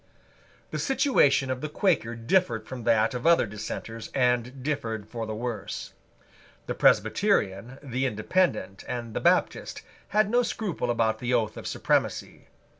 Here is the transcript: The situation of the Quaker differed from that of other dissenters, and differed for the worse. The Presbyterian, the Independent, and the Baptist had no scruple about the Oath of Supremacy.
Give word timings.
The 0.71 0.79
situation 0.79 1.51
of 1.51 1.61
the 1.61 1.69
Quaker 1.69 2.15
differed 2.15 2.67
from 2.67 2.85
that 2.85 3.13
of 3.13 3.27
other 3.27 3.45
dissenters, 3.45 4.09
and 4.15 4.63
differed 4.63 5.07
for 5.07 5.27
the 5.27 5.35
worse. 5.35 5.93
The 6.65 6.73
Presbyterian, 6.73 7.77
the 7.83 8.07
Independent, 8.07 8.83
and 8.87 9.13
the 9.13 9.19
Baptist 9.21 9.83
had 10.07 10.27
no 10.31 10.41
scruple 10.41 10.89
about 10.89 11.19
the 11.19 11.35
Oath 11.35 11.55
of 11.55 11.67
Supremacy. 11.67 12.47